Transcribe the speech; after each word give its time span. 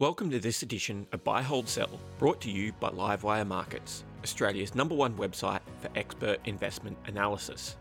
Welcome 0.00 0.30
to 0.30 0.38
this 0.38 0.62
edition 0.62 1.06
of 1.12 1.22
Buy 1.24 1.42
Hold 1.42 1.68
Sell, 1.68 2.00
brought 2.18 2.40
to 2.40 2.50
you 2.50 2.72
by 2.80 2.88
Livewire 2.88 3.46
Markets, 3.46 4.02
Australia's 4.24 4.74
number 4.74 4.94
one 4.94 5.14
website 5.14 5.60
for 5.78 5.90
expert 5.94 6.38
investment 6.46 6.96
analysis. 7.04 7.76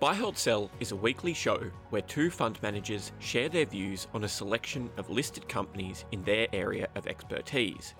Buy 0.00 0.16
Hold 0.16 0.36
Sell 0.36 0.68
is 0.80 0.90
a 0.90 0.96
weekly 0.96 1.32
show 1.32 1.62
where 1.90 2.02
two 2.02 2.28
fund 2.28 2.60
managers 2.60 3.12
share 3.20 3.48
their 3.48 3.66
views 3.66 4.08
on 4.14 4.24
a 4.24 4.28
selection 4.28 4.90
of 4.96 5.08
listed 5.08 5.48
companies 5.48 6.04
in 6.10 6.24
their 6.24 6.48
area 6.52 6.88
of 6.96 7.06
expertise. 7.06 7.94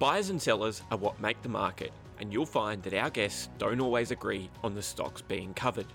Buyers 0.00 0.30
and 0.30 0.42
sellers 0.42 0.82
are 0.90 0.98
what 0.98 1.20
make 1.20 1.40
the 1.42 1.48
market, 1.48 1.92
and 2.18 2.32
you'll 2.32 2.46
find 2.46 2.82
that 2.82 2.94
our 2.94 3.10
guests 3.10 3.48
don't 3.58 3.80
always 3.80 4.10
agree 4.10 4.50
on 4.64 4.74
the 4.74 4.82
stocks 4.82 5.22
being 5.22 5.54
covered. 5.54 5.86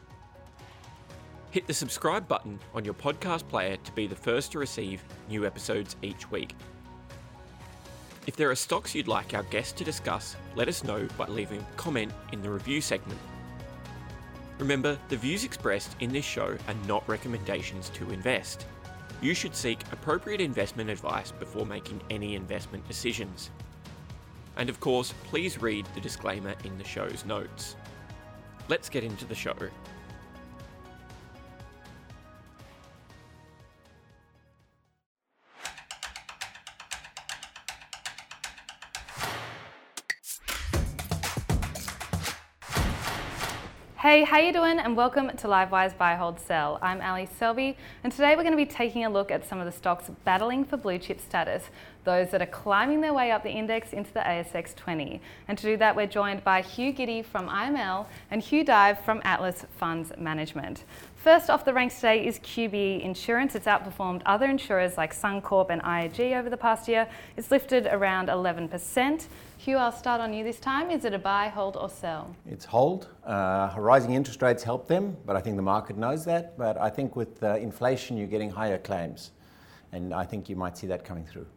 Hit 1.53 1.67
the 1.67 1.73
subscribe 1.75 2.27
button 2.27 2.59
on 2.73 2.83
your 2.83 2.95
podcast 2.95 3.47
player 3.47 3.77
to 3.77 3.91
be 3.91 4.07
the 4.07 4.15
first 4.15 4.51
to 4.53 4.57
receive 4.57 5.03
new 5.29 5.45
episodes 5.45 5.95
each 6.01 6.31
week. 6.31 6.55
If 8.25 8.35
there 8.35 8.49
are 8.49 8.55
stocks 8.55 8.95
you'd 8.95 9.07
like 9.07 9.35
our 9.35 9.43
guests 9.43 9.73
to 9.73 9.83
discuss, 9.83 10.35
let 10.55 10.67
us 10.67 10.83
know 10.83 11.07
by 11.15 11.27
leaving 11.27 11.59
a 11.59 11.77
comment 11.77 12.11
in 12.31 12.41
the 12.41 12.49
review 12.49 12.81
segment. 12.81 13.19
Remember, 14.57 14.97
the 15.09 15.15
views 15.15 15.43
expressed 15.43 15.95
in 15.99 16.11
this 16.11 16.25
show 16.25 16.57
are 16.67 16.87
not 16.87 17.07
recommendations 17.07 17.89
to 17.89 18.09
invest. 18.09 18.65
You 19.21 19.35
should 19.35 19.55
seek 19.55 19.79
appropriate 19.91 20.41
investment 20.41 20.89
advice 20.89 21.31
before 21.31 21.67
making 21.67 22.01
any 22.09 22.33
investment 22.33 22.87
decisions. 22.87 23.51
And 24.57 24.71
of 24.71 24.79
course, 24.79 25.13
please 25.25 25.61
read 25.61 25.85
the 25.93 26.01
disclaimer 26.01 26.55
in 26.63 26.79
the 26.79 26.83
show's 26.83 27.25
notes. 27.25 27.75
Let's 28.69 28.89
get 28.89 29.03
into 29.03 29.25
the 29.25 29.35
show. 29.35 29.53
Hey, 44.03 44.25
how 44.25 44.37
you 44.37 44.51
doing? 44.51 44.79
And 44.79 44.97
welcome 44.97 45.29
to 45.29 45.47
Livewire's 45.47 45.93
Buy 45.93 46.15
Hold 46.15 46.37
Sell. 46.37 46.77
I'm 46.81 46.99
Ally 46.99 47.23
Selby, 47.23 47.77
and 48.03 48.11
today 48.11 48.35
we're 48.35 48.43
going 48.43 48.51
to 48.51 48.57
be 48.57 48.65
taking 48.65 49.05
a 49.05 49.09
look 49.09 49.31
at 49.31 49.47
some 49.47 49.59
of 49.59 49.65
the 49.65 49.71
stocks 49.71 50.11
battling 50.25 50.65
for 50.65 50.75
blue 50.75 50.97
chip 50.97 51.21
status, 51.21 51.69
those 52.03 52.29
that 52.31 52.41
are 52.41 52.47
climbing 52.47 52.99
their 52.99 53.13
way 53.13 53.31
up 53.31 53.43
the 53.43 53.49
index 53.49 53.93
into 53.93 54.11
the 54.11 54.19
ASX 54.19 54.75
20. 54.75 55.21
And 55.47 55.57
to 55.57 55.63
do 55.63 55.77
that, 55.77 55.95
we're 55.95 56.07
joined 56.07 56.43
by 56.43 56.61
Hugh 56.63 56.91
Giddy 56.91 57.21
from 57.21 57.47
IML 57.47 58.05
and 58.29 58.41
Hugh 58.41 58.65
Dive 58.65 58.99
from 59.05 59.21
Atlas 59.23 59.65
Funds 59.77 60.11
Management. 60.17 60.83
First 61.23 61.49
off 61.49 61.63
the 61.63 61.73
ranks 61.73 61.95
today 61.95 62.27
is 62.27 62.37
QBE 62.39 63.01
Insurance. 63.01 63.55
It's 63.55 63.65
outperformed 63.65 64.23
other 64.25 64.45
insurers 64.45 64.97
like 64.97 65.15
Suncorp 65.15 65.69
and 65.69 65.81
IAG 65.81 66.37
over 66.37 66.49
the 66.49 66.57
past 66.57 66.85
year. 66.89 67.07
It's 67.37 67.49
lifted 67.49 67.87
around 67.87 68.27
11%. 68.27 69.27
Hugh, 69.55 69.77
I'll 69.77 69.93
start 69.93 70.19
on 70.19 70.33
you 70.33 70.43
this 70.43 70.59
time. 70.59 70.91
Is 70.91 71.05
it 71.05 71.13
a 71.13 71.17
buy, 71.17 71.47
hold, 71.47 71.77
or 71.77 71.89
sell? 71.89 72.35
It's 72.45 72.65
hold. 72.65 73.07
Uh, 73.25 73.73
rising 73.77 74.15
interest 74.15 74.41
rates 74.41 74.63
help 74.63 74.85
them, 74.85 75.15
but 75.25 75.37
I 75.37 75.39
think 75.39 75.55
the 75.55 75.61
market 75.61 75.95
knows 75.95 76.25
that. 76.25 76.57
But 76.57 76.77
I 76.77 76.89
think 76.89 77.15
with 77.15 77.41
uh, 77.41 77.55
inflation, 77.55 78.17
you're 78.17 78.27
getting 78.27 78.49
higher 78.49 78.77
claims. 78.77 79.31
And 79.93 80.13
I 80.13 80.25
think 80.25 80.49
you 80.49 80.57
might 80.57 80.77
see 80.77 80.87
that 80.87 81.05
coming 81.05 81.25
through. 81.25 81.47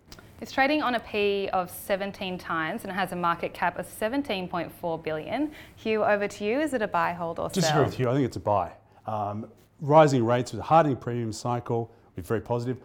It's 0.40 0.52
trading 0.52 0.80
on 0.84 0.94
a 0.94 1.00
P 1.00 1.48
of 1.52 1.72
17 1.72 2.38
times 2.38 2.82
and 2.84 2.92
it 2.92 2.94
has 2.94 3.10
a 3.10 3.16
market 3.16 3.52
cap 3.52 3.80
of 3.80 3.88
17.4 3.88 5.02
billion. 5.02 5.50
Hugh, 5.74 6.04
over 6.04 6.28
to 6.28 6.44
you. 6.44 6.60
Is 6.60 6.72
it 6.72 6.82
a 6.82 6.88
buy, 6.88 7.14
hold, 7.14 7.40
or 7.40 7.48
Disagree 7.48 7.68
sell? 7.68 7.84
with 7.84 7.98
you. 7.98 8.08
I 8.08 8.12
think 8.12 8.26
it's 8.26 8.36
a 8.36 8.40
buy. 8.40 8.70
Um, 9.06 9.46
rising 9.80 10.24
rates 10.24 10.52
with 10.52 10.60
a 10.60 10.64
hardening 10.64 10.96
premium 10.96 11.32
cycle, 11.32 11.92
we're 12.16 12.22
very 12.22 12.40
positive. 12.40 12.78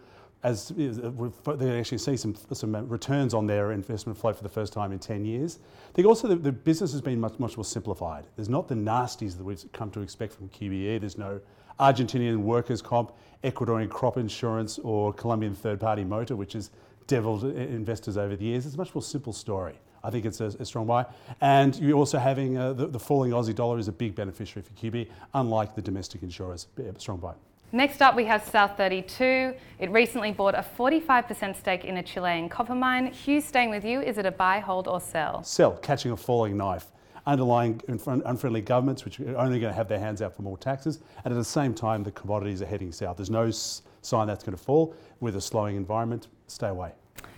As 0.44 0.72
is- 0.72 0.98
uh, 0.98 1.10
they 1.54 1.78
actually 1.78 1.98
see 1.98 2.16
some 2.16 2.34
some 2.52 2.88
returns 2.88 3.32
on 3.32 3.46
their 3.46 3.72
investment 3.72 4.18
flow 4.18 4.32
for 4.32 4.42
the 4.42 4.48
first 4.48 4.72
time 4.72 4.90
in 4.90 4.98
10 4.98 5.24
years. 5.24 5.60
I 5.90 5.92
think 5.92 6.08
also 6.08 6.26
the, 6.26 6.34
the 6.34 6.50
business 6.52 6.90
has 6.92 7.00
been 7.00 7.20
much 7.20 7.38
much 7.38 7.56
more 7.56 7.64
simplified. 7.64 8.26
There's 8.36 8.48
not 8.48 8.66
the 8.66 8.74
nasties 8.74 9.36
that 9.36 9.44
we've 9.44 9.64
come 9.72 9.90
to 9.92 10.00
expect 10.00 10.32
from 10.32 10.48
QBE. 10.48 11.00
There's 11.00 11.16
no 11.18 11.40
Argentinian 11.78 12.38
workers' 12.38 12.82
comp, 12.82 13.12
Ecuadorian 13.44 13.88
crop 13.88 14.16
insurance, 14.16 14.78
or 14.80 15.12
Colombian 15.12 15.54
third-party 15.54 16.04
motor, 16.04 16.36
which 16.36 16.52
has 16.52 16.70
deviled 17.06 17.44
investors 17.44 18.16
over 18.16 18.36
the 18.36 18.44
years. 18.44 18.66
It's 18.66 18.74
a 18.74 18.78
much 18.78 18.94
more 18.94 19.02
simple 19.02 19.32
story. 19.32 19.74
I 20.04 20.10
think 20.10 20.24
it's 20.24 20.40
a, 20.40 20.46
a 20.46 20.64
strong 20.64 20.86
buy. 20.86 21.06
And 21.40 21.76
you're 21.76 21.96
also 21.96 22.18
having 22.18 22.56
uh, 22.58 22.72
the, 22.72 22.86
the 22.86 22.98
falling 22.98 23.30
Aussie 23.30 23.54
dollar 23.54 23.78
is 23.78 23.88
a 23.88 23.92
big 23.92 24.14
beneficiary 24.14 24.62
for 24.62 24.72
QB, 24.74 25.08
unlike 25.34 25.74
the 25.74 25.82
domestic 25.82 26.22
insurers. 26.22 26.66
Strong 26.98 27.18
buy. 27.18 27.34
Next 27.74 28.02
up, 28.02 28.14
we 28.14 28.26
have 28.26 28.46
South 28.46 28.76
32. 28.76 29.54
It 29.78 29.90
recently 29.90 30.30
bought 30.30 30.54
a 30.54 30.64
45% 30.78 31.56
stake 31.56 31.86
in 31.86 31.96
a 31.96 32.02
Chilean 32.02 32.50
copper 32.50 32.74
mine. 32.74 33.06
Hugh, 33.06 33.40
staying 33.40 33.70
with 33.70 33.82
you, 33.82 34.02
is 34.02 34.18
it 34.18 34.26
a 34.26 34.30
buy, 34.30 34.60
hold, 34.60 34.88
or 34.88 35.00
sell? 35.00 35.42
Sell, 35.42 35.72
catching 35.78 36.12
a 36.12 36.16
falling 36.16 36.58
knife. 36.58 36.91
Underlying 37.24 37.80
unfriendly 37.86 38.62
governments, 38.62 39.04
which 39.04 39.20
are 39.20 39.36
only 39.36 39.60
going 39.60 39.70
to 39.72 39.76
have 39.76 39.88
their 39.88 40.00
hands 40.00 40.22
out 40.22 40.34
for 40.34 40.42
more 40.42 40.58
taxes, 40.58 40.98
and 41.24 41.32
at 41.32 41.36
the 41.36 41.44
same 41.44 41.72
time, 41.72 42.02
the 42.02 42.10
commodities 42.10 42.62
are 42.62 42.66
heading 42.66 42.90
south. 42.90 43.16
There's 43.16 43.30
no 43.30 43.50
sign 43.50 44.26
that's 44.26 44.42
going 44.42 44.56
to 44.56 44.62
fall. 44.62 44.94
With 45.20 45.36
a 45.36 45.40
slowing 45.40 45.76
environment, 45.76 46.26
stay 46.48 46.68
away. 46.68 46.92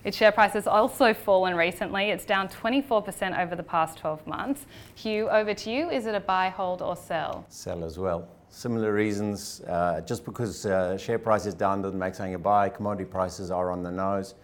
Its 0.04 0.16
share 0.16 0.32
price 0.32 0.52
has 0.52 0.66
also 0.66 1.14
fallen 1.14 1.54
recently. 1.54 2.10
It's 2.10 2.24
down 2.24 2.48
24% 2.48 3.38
over 3.38 3.56
the 3.56 3.62
past 3.62 3.98
12 3.98 4.26
months. 4.26 4.66
Hugh, 4.94 5.28
over 5.30 5.54
to 5.54 5.70
you. 5.70 5.90
Is 5.90 6.06
it 6.06 6.14
a 6.14 6.20
buy, 6.20 6.50
hold, 6.50 6.82
or 6.82 6.96
sell? 6.96 7.44
Sell 7.48 7.84
as 7.84 7.98
well. 7.98 8.28
Similar 8.50 8.92
reasons. 8.92 9.62
Uh, 9.62 10.02
just 10.02 10.24
because 10.24 10.66
uh, 10.66 10.96
share 10.96 11.18
price 11.18 11.46
is 11.46 11.54
down 11.54 11.82
doesn't 11.82 11.98
make 11.98 12.14
something 12.14 12.34
a 12.34 12.38
buy. 12.38 12.68
Commodity 12.68 13.04
prices 13.04 13.50
are 13.50 13.70
on 13.70 13.82
the 13.82 13.90
nose. 13.90 14.34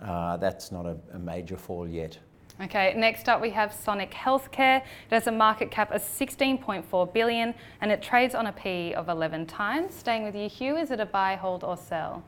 Uh, 0.00 0.36
that's 0.36 0.70
not 0.70 0.86
a, 0.86 0.96
a 1.12 1.18
major 1.18 1.56
fall 1.56 1.88
yet. 1.88 2.18
Okay, 2.60 2.92
next 2.96 3.28
up 3.28 3.40
we 3.40 3.50
have 3.50 3.72
Sonic 3.72 4.10
Healthcare. 4.10 4.78
It 4.78 5.12
has 5.12 5.28
a 5.28 5.32
market 5.32 5.70
cap 5.70 5.92
of 5.92 6.02
16.4 6.02 7.12
billion 7.12 7.54
and 7.80 7.92
it 7.92 8.02
trades 8.02 8.34
on 8.34 8.48
a 8.48 8.52
P 8.52 8.92
of 8.94 9.08
11 9.08 9.46
times. 9.46 9.94
Staying 9.94 10.24
with 10.24 10.34
you, 10.34 10.48
Hugh, 10.48 10.76
is 10.76 10.90
it 10.90 10.98
a 10.98 11.06
buy, 11.06 11.36
hold, 11.36 11.62
or 11.62 11.76
sell? 11.76 12.24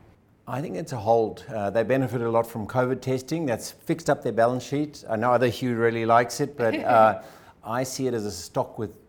I 0.47 0.61
think 0.61 0.77
it's 0.77 0.93
a 0.93 0.97
hold. 0.97 1.43
Uh, 1.53 1.69
they 1.69 1.83
benefited 1.83 2.25
a 2.25 2.31
lot 2.31 2.47
from 2.47 2.65
COVID 2.65 3.01
testing. 3.01 3.45
That's 3.45 3.71
fixed 3.71 4.09
up 4.09 4.23
their 4.23 4.31
balance 4.31 4.63
sheet. 4.63 5.03
I 5.09 5.17
know 5.17 5.33
other 5.33 5.49
Hugh 5.49 5.75
really 5.75 6.05
likes 6.05 6.39
it, 6.39 6.55
but 6.55 6.75
uh, 6.85 7.21
I 7.65 7.83
see 7.83 8.07
it 8.07 8.13
as 8.13 8.25
a 8.25 8.31
stock 8.31 8.79
with 8.79 8.99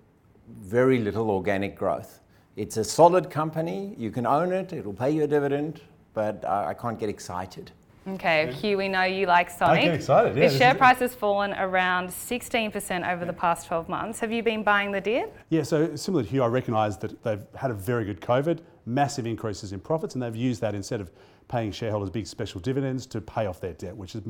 very 0.48 0.98
little 0.98 1.30
organic 1.30 1.76
growth. 1.76 2.18
It's 2.56 2.78
a 2.78 2.84
solid 2.84 3.30
company. 3.30 3.94
You 3.96 4.10
can 4.10 4.26
own 4.26 4.50
it. 4.52 4.72
It'll 4.72 4.92
pay 4.92 5.12
you 5.12 5.22
a 5.22 5.28
dividend, 5.28 5.82
but 6.14 6.44
I, 6.44 6.70
I 6.70 6.74
can't 6.74 6.98
get 6.98 7.08
excited. 7.08 7.70
Okay, 8.06 8.52
Hugh, 8.52 8.78
we 8.78 8.88
know 8.88 9.04
you 9.04 9.26
like 9.26 9.48
Sonic. 9.48 9.84
get 9.84 9.94
excited, 9.94 10.36
yeah, 10.36 10.48
this 10.48 10.58
share 10.58 10.74
price 10.74 10.98
has 10.98 11.14
fallen 11.14 11.52
around 11.52 12.08
16% 12.08 13.08
over 13.08 13.24
the 13.24 13.32
past 13.32 13.68
12 13.68 13.88
months. 13.88 14.18
Have 14.18 14.32
you 14.32 14.42
been 14.42 14.64
buying 14.64 14.90
the 14.90 15.00
dip? 15.00 15.36
Yeah, 15.50 15.62
so 15.62 15.94
similar 15.94 16.24
to 16.24 16.28
Hugh, 16.28 16.42
I 16.42 16.48
recognise 16.48 16.98
that 16.98 17.22
they've 17.22 17.44
had 17.54 17.70
a 17.70 17.74
very 17.74 18.04
good 18.04 18.20
COVID, 18.20 18.58
massive 18.86 19.24
increases 19.24 19.72
in 19.72 19.78
profits, 19.78 20.14
and 20.14 20.22
they've 20.22 20.34
used 20.34 20.60
that 20.62 20.74
instead 20.74 21.00
of 21.00 21.12
paying 21.46 21.70
shareholders 21.70 22.10
big 22.10 22.26
special 22.26 22.60
dividends 22.60 23.06
to 23.06 23.20
pay 23.20 23.46
off 23.46 23.60
their 23.60 23.74
debt, 23.74 23.96
which 23.96 24.14
has 24.14 24.22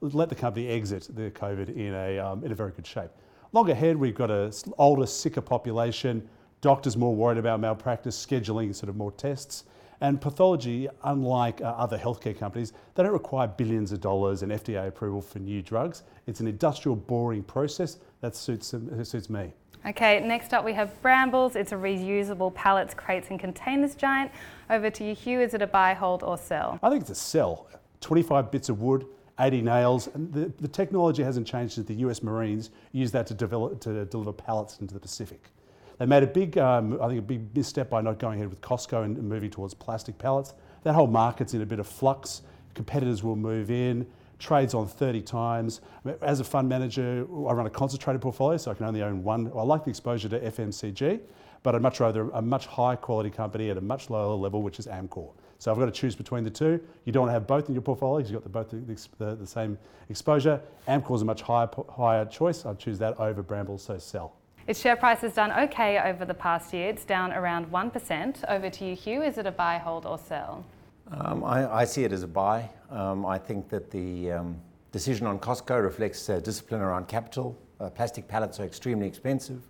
let 0.00 0.28
the 0.28 0.34
company 0.34 0.66
exit 0.68 1.08
the 1.14 1.30
COVID 1.30 1.76
in 1.76 1.94
a, 1.94 2.18
um, 2.18 2.42
in 2.44 2.50
a 2.50 2.54
very 2.56 2.72
good 2.72 2.86
shape. 2.86 3.10
Long 3.52 3.70
ahead, 3.70 3.96
we've 3.96 4.14
got 4.16 4.32
an 4.32 4.50
older, 4.78 5.06
sicker 5.06 5.42
population, 5.42 6.28
doctors 6.60 6.96
more 6.96 7.14
worried 7.14 7.38
about 7.38 7.60
malpractice, 7.60 8.26
scheduling 8.26 8.74
sort 8.74 8.88
of 8.88 8.96
more 8.96 9.12
tests. 9.12 9.64
And 10.02 10.20
pathology, 10.20 10.88
unlike 11.04 11.60
uh, 11.60 11.66
other 11.66 11.96
healthcare 11.96 12.36
companies, 12.36 12.72
they 12.96 13.04
don't 13.04 13.12
require 13.12 13.46
billions 13.46 13.92
of 13.92 14.00
dollars 14.00 14.42
and 14.42 14.50
FDA 14.50 14.88
approval 14.88 15.22
for 15.22 15.38
new 15.38 15.62
drugs. 15.62 16.02
It's 16.26 16.40
an 16.40 16.48
industrial, 16.48 16.96
boring 16.96 17.44
process 17.44 17.98
that 18.20 18.34
suits, 18.34 18.72
that 18.72 19.04
suits 19.06 19.30
me. 19.30 19.52
Okay, 19.86 20.18
next 20.18 20.52
up 20.52 20.64
we 20.64 20.72
have 20.72 21.00
Brambles. 21.02 21.54
It's 21.54 21.70
a 21.70 21.76
reusable 21.76 22.52
pallets, 22.52 22.94
crates, 22.94 23.28
and 23.30 23.38
containers 23.38 23.94
giant. 23.94 24.32
Over 24.70 24.90
to 24.90 25.04
you, 25.04 25.14
Hugh. 25.14 25.40
Is 25.40 25.54
it 25.54 25.62
a 25.62 25.68
buy, 25.68 25.94
hold, 25.94 26.24
or 26.24 26.36
sell? 26.36 26.80
I 26.82 26.90
think 26.90 27.02
it's 27.02 27.10
a 27.10 27.14
sell. 27.14 27.68
25 28.00 28.50
bits 28.50 28.68
of 28.70 28.82
wood, 28.82 29.06
80 29.38 29.62
nails, 29.62 30.08
and 30.08 30.32
the, 30.32 30.52
the 30.60 30.66
technology 30.66 31.22
hasn't 31.22 31.46
changed 31.46 31.74
since 31.74 31.86
the 31.86 31.94
US 32.06 32.24
Marines 32.24 32.70
used 32.90 33.12
that 33.12 33.28
to, 33.28 33.34
develop, 33.34 33.80
to 33.82 34.04
deliver 34.06 34.32
pallets 34.32 34.80
into 34.80 34.94
the 34.94 35.00
Pacific. 35.00 35.52
They 35.98 36.06
made 36.06 36.22
a 36.22 36.26
big, 36.26 36.58
um, 36.58 36.98
I 37.00 37.08
think, 37.08 37.18
a 37.18 37.22
big 37.22 37.54
misstep 37.54 37.90
by 37.90 38.00
not 38.00 38.18
going 38.18 38.38
ahead 38.38 38.50
with 38.50 38.60
Costco 38.60 39.04
and 39.04 39.22
moving 39.22 39.50
towards 39.50 39.74
plastic 39.74 40.18
pallets. 40.18 40.54
That 40.84 40.94
whole 40.94 41.06
market's 41.06 41.54
in 41.54 41.62
a 41.62 41.66
bit 41.66 41.78
of 41.78 41.86
flux. 41.86 42.42
Competitors 42.74 43.22
will 43.22 43.36
move 43.36 43.70
in. 43.70 44.06
Trades 44.38 44.74
on 44.74 44.88
30 44.88 45.22
times. 45.22 45.80
As 46.20 46.40
a 46.40 46.44
fund 46.44 46.68
manager, 46.68 47.26
I 47.30 47.52
run 47.52 47.66
a 47.66 47.70
concentrated 47.70 48.20
portfolio, 48.20 48.56
so 48.56 48.72
I 48.72 48.74
can 48.74 48.86
only 48.86 49.02
own 49.02 49.22
one. 49.22 49.52
I 49.54 49.62
like 49.62 49.84
the 49.84 49.90
exposure 49.90 50.28
to 50.30 50.40
FMCG, 50.40 51.20
but 51.62 51.76
I'd 51.76 51.82
much 51.82 52.00
rather 52.00 52.28
a 52.30 52.42
much 52.42 52.66
higher 52.66 52.96
quality 52.96 53.30
company 53.30 53.70
at 53.70 53.76
a 53.76 53.80
much 53.80 54.10
lower 54.10 54.34
level, 54.34 54.62
which 54.62 54.80
is 54.80 54.86
Amcor. 54.86 55.30
So 55.58 55.70
I've 55.70 55.78
got 55.78 55.86
to 55.86 55.92
choose 55.92 56.16
between 56.16 56.42
the 56.42 56.50
two. 56.50 56.80
You 57.04 57.12
don't 57.12 57.20
want 57.20 57.28
to 57.28 57.34
have 57.34 57.46
both 57.46 57.68
in 57.68 57.74
your 57.76 57.82
portfolio 57.82 58.18
because 58.18 58.32
you've 58.32 58.42
got 58.42 58.68
the, 58.68 58.74
both 58.74 59.16
the, 59.18 59.24
the, 59.24 59.36
the 59.36 59.46
same 59.46 59.78
exposure. 60.08 60.60
Amcor's 60.88 61.22
a 61.22 61.24
much 61.24 61.42
higher, 61.42 61.68
higher 61.88 62.24
choice. 62.24 62.66
I'd 62.66 62.80
choose 62.80 62.98
that 62.98 63.16
over 63.20 63.44
Bramble, 63.44 63.78
so 63.78 63.96
sell. 63.96 64.34
Its 64.66 64.80
share 64.80 64.94
price 64.94 65.20
has 65.20 65.34
done 65.34 65.50
okay 65.50 65.98
over 65.98 66.24
the 66.24 66.34
past 66.34 66.72
year. 66.72 66.88
It's 66.88 67.04
down 67.04 67.32
around 67.32 67.66
1%. 67.66 68.44
Over 68.48 68.70
to 68.70 68.84
you, 68.84 68.94
Hugh. 68.94 69.22
Is 69.22 69.36
it 69.36 69.46
a 69.46 69.50
buy, 69.50 69.78
hold, 69.78 70.06
or 70.06 70.18
sell? 70.18 70.64
Um, 71.10 71.42
I, 71.42 71.80
I, 71.80 71.84
see 71.84 72.04
it 72.04 72.12
as 72.12 72.22
a 72.22 72.28
buy. 72.28 72.70
Um, 72.90 73.26
I 73.26 73.38
think 73.38 73.68
that 73.70 73.90
the 73.90 74.32
um, 74.32 74.56
decision 74.92 75.26
on 75.26 75.40
Costco 75.40 75.82
reflects 75.82 76.28
uh, 76.30 76.38
discipline 76.38 76.80
around 76.80 77.08
capital. 77.08 77.58
Uh, 77.80 77.90
plastic 77.90 78.28
pallets 78.28 78.60
are 78.60 78.64
extremely 78.64 79.06
expensive. 79.06 79.62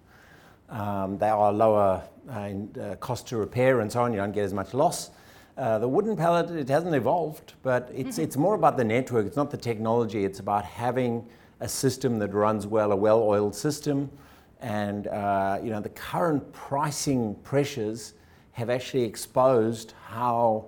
Um, 0.69 1.17
they 1.17 1.31
are 1.31 1.53
lower 1.53 2.03
uh, 2.31 2.39
in 2.41 2.71
uh, 2.79 2.97
cost 2.97 3.27
to 3.29 3.39
repair 3.39 3.81
and 3.81 3.91
so 3.91 4.03
on. 4.03 4.13
You 4.13 4.19
don't 4.19 4.33
get 4.33 4.45
as 4.45 4.53
much 4.53 4.75
loss. 4.75 5.11
Uh, 5.57 5.79
the 5.79 5.89
wooden 5.89 6.17
pallet, 6.17 6.51
it 6.51 6.69
hasn't 6.69 6.95
evolved, 6.95 7.55
but 7.63 7.91
it's, 7.95 8.13
mm-hmm. 8.13 8.23
it's 8.23 8.37
more 8.37 8.55
about 8.55 8.77
the 8.77 8.85
network. 8.85 9.27
It's 9.27 9.37
not 9.37 9.51
the 9.51 9.57
technology. 9.57 10.25
It's 10.25 10.39
about 10.39 10.65
having 10.65 11.27
a 11.61 11.69
system 11.69 12.19
that 12.19 12.35
runs 12.35 12.67
well, 12.67 12.93
a 12.93 12.97
well-oiled 12.97 13.55
system. 13.55 14.11
And 14.63 15.09
uh, 15.09 15.59
you 15.63 15.71
know, 15.71 15.81
the 15.81 15.91
current 15.91 16.51
pricing 16.53 17.35
pressures 17.43 18.15
have 18.53 18.71
actually 18.71 19.03
exposed 19.03 19.95
how 20.07 20.67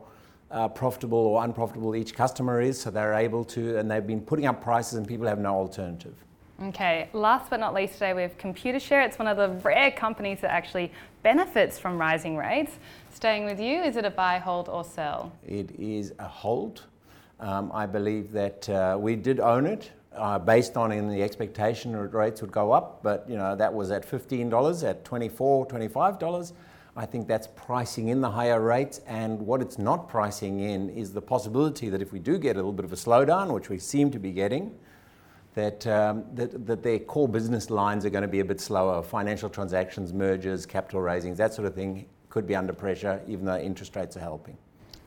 uh, 0.51 0.69
profitable 0.69 1.19
or 1.19 1.45
unprofitable 1.45 1.97
each 1.97 2.15
customer 2.15 2.61
is. 2.61 2.81
So 2.81 2.91
they're 2.91 3.15
able 3.15 3.45
to, 3.47 3.79
and 3.79 3.91
they've 3.91 4.07
been 4.07 4.21
putting 4.21 4.47
up 4.47 4.63
prices 4.63 4.95
and 4.95 5.07
people 5.07 5.27
have 5.27 5.39
no 5.39 5.55
alternative. 5.55 6.15
Okay, 6.63 7.09
last 7.13 7.51
but 7.51 7.59
not 7.59 7.75
least 7.75 7.95
today 7.95 8.15
we 8.15 8.23
have 8.23 8.39
Computershare. 8.39 9.05
It's 9.05 9.19
one 9.19 9.27
of 9.27 9.37
the 9.37 9.49
rare 9.69 9.91
companies 9.91 10.41
that 10.41 10.53
actually 10.53 10.93
benefits 11.25 11.81
from 11.81 11.99
rising 11.99 12.37
rates. 12.37 12.73
Staying 13.13 13.45
with 13.45 13.59
you, 13.59 13.83
is 13.83 13.97
it 13.97 14.05
a 14.05 14.11
buy, 14.11 14.39
hold, 14.39 14.69
or 14.69 14.85
sell? 14.85 15.33
It 15.47 15.71
is 15.79 16.13
a 16.21 16.29
hold. 16.29 16.83
Um, 17.41 17.73
I 17.75 17.87
believe 17.87 18.31
that 18.33 18.69
uh, 18.69 18.97
we 18.99 19.17
did 19.17 19.41
own 19.41 19.67
it 19.67 19.91
uh, 20.17 20.39
based 20.39 20.77
on 20.77 20.93
in 20.93 21.09
the 21.09 21.23
expectation 21.23 21.93
that 21.93 22.15
rates 22.15 22.41
would 22.41 22.53
go 22.53 22.73
up, 22.73 23.03
but 23.03 23.25
you 23.29 23.37
know 23.37 23.57
that 23.57 23.73
was 23.73 23.91
at 23.91 24.09
$15, 24.09 24.89
at 24.89 25.05
$24, 25.05 25.69
$25. 25.69 26.53
I 26.97 27.07
think 27.07 27.27
that's 27.27 27.49
pricing 27.57 28.09
in 28.09 28.21
the 28.21 28.31
higher 28.31 28.61
rates, 28.61 29.01
and 29.07 29.41
what 29.41 29.61
it's 29.61 29.79
not 29.79 30.09
pricing 30.09 30.61
in 30.61 30.91
is 30.91 31.13
the 31.13 31.23
possibility 31.23 31.89
that 31.89 32.01
if 32.01 32.13
we 32.13 32.21
do 32.21 32.39
get 32.39 32.55
a 32.55 32.59
little 32.59 32.73
bit 32.73 32.85
of 32.85 32.93
a 32.93 32.97
slowdown, 32.97 33.53
which 33.53 33.69
we 33.69 33.79
seem 33.79 34.13
to 34.13 34.21
be 34.21 34.31
getting, 34.31 34.73
that, 35.55 35.87
um, 35.87 36.25
that, 36.35 36.67
that 36.67 36.83
their 36.83 36.99
core 36.99 37.29
business 37.29 37.71
lines 37.71 38.05
are 38.05 38.11
going 38.11 38.23
to 38.23 38.29
be 38.29 38.41
a 38.41 38.45
bit 38.45 38.61
slower. 38.61 39.03
Financial 39.03 39.49
transactions, 39.49 40.13
mergers, 40.13 40.67
capital 40.67 41.01
raisings, 41.01 41.37
that 41.39 41.55
sort 41.55 41.67
of 41.67 41.75
thing 41.75 42.07
could 42.29 42.47
be 42.47 42.55
under 42.57 42.73
pressure, 42.73 43.21
even 43.27 43.45
though 43.45 43.59
interest 43.59 43.95
rates 43.97 44.17
are 44.17 44.21
helping. 44.21 44.57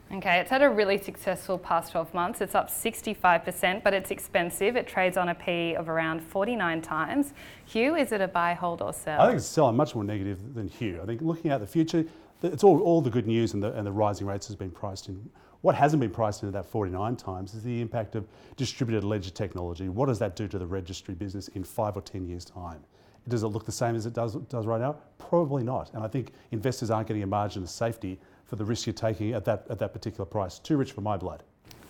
Okay, 0.10 0.40
it's 0.40 0.50
had 0.50 0.62
a 0.62 0.70
really 0.70 0.98
successful 0.98 1.58
past 1.58 1.92
12 1.92 2.14
months. 2.14 2.40
It's 2.40 2.56
up 2.56 2.70
65%, 2.70 3.84
but 3.84 3.94
it's 3.94 4.10
expensive. 4.10 4.78
It 4.78 4.88
trades 4.88 5.18
on 5.18 5.28
a 5.28 5.36
P 5.36 5.76
of 5.76 5.90
around 5.90 6.22
49 6.22 6.82
times. 6.82 7.34
Hugh, 7.66 7.96
is 7.96 8.14
it 8.14 8.22
a 8.22 8.28
buy, 8.28 8.54
hold, 8.54 8.82
or 8.82 8.94
sell? 8.94 9.20
I 9.20 9.26
think 9.28 9.38
it's 9.38 9.46
selling 9.46 9.76
much 9.76 9.96
more 9.96 10.06
negative 10.06 10.54
than 10.54 10.70
Hugh. 10.70 11.02
I 11.04 11.06
think 11.06 11.22
looking 11.22 11.52
at 11.52 11.60
the 11.60 11.68
future, 11.68 12.06
it's 12.42 12.64
all, 12.64 12.80
all 12.82 13.02
the 13.02 13.10
good 13.10 13.28
news 13.28 13.54
and 13.54 13.62
the, 13.62 13.74
and 13.74 13.86
the 13.86 13.92
rising 13.92 14.28
rates 14.28 14.48
has 14.48 14.56
been 14.56 14.72
priced 14.72 15.10
in. 15.10 15.30
What 15.60 15.76
hasn't 15.76 16.00
been 16.00 16.12
priced 16.12 16.42
into 16.42 16.54
that 16.54 16.66
49 16.66 17.18
times 17.18 17.54
is 17.54 17.64
the 17.64 17.82
impact 17.82 18.16
of 18.16 18.26
distributed 18.56 19.04
ledger 19.04 19.32
technology. 19.32 19.90
What 19.90 20.06
does 20.06 20.20
that 20.20 20.38
do 20.38 20.48
to 20.48 20.58
the 20.58 20.68
registry 20.68 21.16
business 21.16 21.50
in 21.50 21.66
five 21.66 21.98
or 21.98 22.02
10 22.02 22.26
years' 22.26 22.46
time? 22.46 22.80
Does 23.28 23.44
it 23.44 23.48
look 23.48 23.66
the 23.66 23.74
same 23.74 23.96
as 23.96 24.06
it 24.06 24.14
does, 24.14 24.36
does 24.36 24.66
right 24.66 24.80
now? 24.80 24.96
Probably 25.18 25.64
not. 25.64 25.94
And 25.94 26.02
I 26.02 26.08
think 26.08 26.32
investors 26.52 26.90
aren't 26.90 27.10
getting 27.10 27.24
a 27.24 27.28
margin 27.28 27.64
of 27.64 27.70
safety 27.70 28.18
for 28.48 28.56
the 28.56 28.66
risk 28.66 28.88
you're 28.88 28.94
taking 28.94 29.34
at 29.34 29.46
that, 29.46 29.66
at 29.70 29.80
that 29.80 29.94
particular 29.94 30.26
price. 30.26 30.58
Too 30.58 30.78
rich 30.78 30.94
for 30.94 31.02
my 31.02 31.18
blood. 31.18 31.44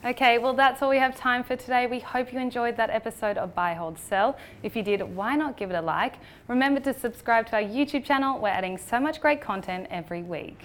Okay, 0.06 0.38
well, 0.38 0.54
that's 0.54 0.81
all 0.81 0.89
we 0.89 1.00
have 1.00 1.15
time 1.15 1.44
for 1.44 1.56
today. 1.56 1.88
We 1.88 2.00
hope 2.00 2.31
you 2.31 2.39
enjoyed 2.39 2.77
that 2.77 2.89
episode 2.89 3.38
of 3.38 3.56
Buy, 3.56 3.74
Hold, 3.74 3.98
Sell. 3.98 4.38
If 4.63 4.75
you 4.75 4.83
did, 4.83 5.01
why 5.01 5.36
not 5.36 5.57
give 5.57 5.71
it 5.71 5.75
a 5.75 5.81
like? 5.81 6.15
Remember 6.48 6.80
to 6.81 6.94
subscribe 6.94 7.48
to 7.48 7.56
our 7.56 7.63
YouTube 7.63 8.06
channel. 8.06 8.39
We're 8.39 8.50
adding 8.50 8.77
so 8.77 9.00
much 9.00 9.19
great 9.19 9.42
content 9.42 9.88
every 9.89 10.21
week. 10.21 10.59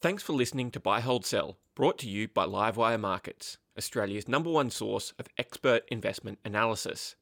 Thanks 0.00 0.22
for 0.22 0.34
listening 0.34 0.70
to 0.72 0.80
Buy, 0.80 1.00
Hold, 1.00 1.26
Sell, 1.26 1.58
brought 1.74 1.98
to 1.98 2.08
you 2.08 2.28
by 2.28 2.46
Livewire 2.46 3.00
Markets, 3.00 3.58
Australia's 3.76 4.28
number 4.28 4.50
one 4.50 4.70
source 4.70 5.12
of 5.18 5.26
expert 5.38 5.82
investment 5.88 6.38
analysis. 6.44 7.16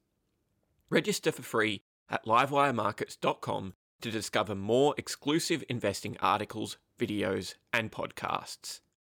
Register 0.89 1.31
for 1.31 1.41
free 1.41 1.81
at 2.09 2.25
livewiremarkets.com 2.25 3.73
to 4.01 4.11
discover 4.11 4.55
more 4.55 4.93
exclusive 4.97 5.63
investing 5.69 6.17
articles, 6.19 6.77
videos, 6.99 7.55
and 7.73 7.91
podcasts. 7.91 8.79